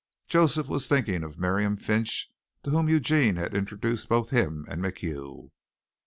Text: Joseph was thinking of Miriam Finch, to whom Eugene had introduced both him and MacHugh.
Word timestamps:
Joseph 0.27 0.67
was 0.67 0.87
thinking 0.87 1.21
of 1.23 1.37
Miriam 1.37 1.77
Finch, 1.77 2.31
to 2.63 2.71
whom 2.71 2.89
Eugene 2.89 3.35
had 3.35 3.53
introduced 3.55 4.09
both 4.09 4.31
him 4.31 4.65
and 4.67 4.81
MacHugh. 4.81 5.51